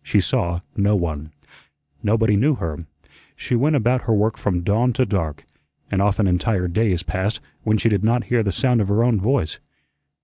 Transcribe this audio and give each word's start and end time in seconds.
She 0.00 0.20
saw 0.20 0.60
no 0.76 0.94
one. 0.94 1.32
Nobody 2.04 2.36
knew 2.36 2.54
her. 2.54 2.86
She 3.34 3.56
went 3.56 3.74
about 3.74 4.02
her 4.02 4.14
work 4.14 4.36
from 4.38 4.60
dawn 4.62 4.92
to 4.92 5.04
dark, 5.04 5.44
and 5.90 6.00
often 6.00 6.28
entire 6.28 6.68
days 6.68 7.02
passed 7.02 7.40
when 7.64 7.78
she 7.78 7.88
did 7.88 8.04
not 8.04 8.22
hear 8.30 8.44
the 8.44 8.52
sound 8.52 8.80
of 8.80 8.86
her 8.86 9.02
own 9.02 9.18
voice. 9.20 9.58